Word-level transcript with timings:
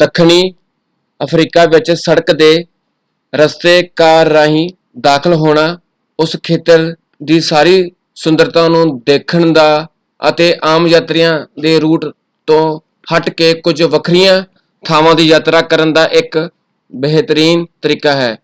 ਦੱਖਣੀ 0.00 0.52
ਅਫ਼ਰੀਕਾ 1.20 1.64
ਵਿੱਚ 1.66 1.90
ਸੜਕ 1.90 2.30
ਦੇ 2.32 2.54
ਰਸਤੇ 3.32 3.82
ਕਾਰ 3.96 4.28
ਰਾਹੀਂ 4.28 4.68
ਦਾਖ਼ਲ 5.00 5.34
ਹੋਣਾ 5.34 5.66
ਉਸ 6.18 6.36
ਖੇਤਰ 6.42 6.94
ਦੀ 7.22 7.40
ਸਾਰੀ 7.40 7.90
ਸੁੰਦਰਤਾ 8.14 8.66
ਨੂੰ 8.68 8.84
ਦੇਖਣ 9.06 9.52
ਦਾ 9.52 9.86
ਅਤੇ 10.20 10.54
ਆਮ 10.64 10.86
ਯਾਤਰੀਆਂ 10.86 11.32
ਦੇ 11.60 11.78
ਰੂਟ 11.80 12.04
ਤੋਂ 12.48 12.80
ਹੱਟ 13.12 13.30
ਕੇ 13.30 13.52
ਕੁਝ 13.54 13.82
ਵੱਖਰੀਆਂ 13.84 14.42
ਥਾਵਾਂ 14.84 15.14
ਦੀ 15.14 15.28
ਯਾਤਰਾ 15.28 15.60
ਕਰਨ 15.62 15.92
ਦਾ 15.92 16.04
ਇੱਕ 16.14 16.38
ਬਿਹਤਰੀਨ 16.92 17.64
ਤਰੀਕਾ 17.82 18.12
ਹੈ। 18.12 18.36